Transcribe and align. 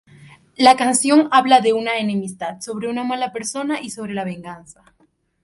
La 0.55 0.77
canción 0.77 1.27
habla 1.29 1.61
de 1.61 1.73
una 1.73 1.99
enemistad, 1.99 2.59
sobre 2.59 2.89
una 2.89 3.03
mala 3.03 3.31
persona 3.31 3.81
y 3.83 3.91
sobre 3.91 4.15
la 4.15 4.23
venganza. 4.23 4.83